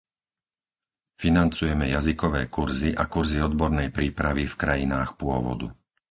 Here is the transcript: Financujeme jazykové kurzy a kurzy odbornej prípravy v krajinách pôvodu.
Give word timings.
Financujeme 1.23 1.85
jazykové 1.95 2.41
kurzy 2.55 2.89
a 2.89 3.03
kurzy 3.13 3.37
odbornej 3.49 3.89
prípravy 3.97 4.43
v 4.49 4.55
krajinách 4.63 5.09
pôvodu. 5.21 5.67